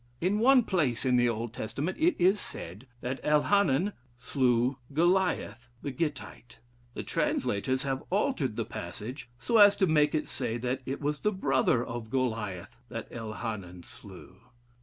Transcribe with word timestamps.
In 0.19 0.39
one 0.39 0.63
place 0.63 1.05
in 1.05 1.15
the 1.15 1.29
Old 1.29 1.53
Testament 1.53 1.95
it 1.99 2.15
is 2.17 2.39
said 2.39 2.87
that 3.01 3.23
Elhanan 3.23 3.93
slew 4.17 4.79
Goliath 4.91 5.69
the 5.83 5.91
Gittite. 5.91 6.57
The 6.95 7.03
translators 7.03 7.83
have 7.83 8.01
altered 8.09 8.55
the 8.55 8.65
passage 8.65 9.29
so 9.39 9.57
as 9.57 9.75
to 9.75 9.85
make 9.85 10.15
it 10.15 10.27
say 10.27 10.57
that 10.57 10.81
it 10.87 11.01
was 11.01 11.19
the 11.19 11.31
brother 11.31 11.85
of 11.85 12.09
Goliath 12.09 12.75
that 12.89 13.11
Elhanan 13.11 13.85
slew. 13.85 14.37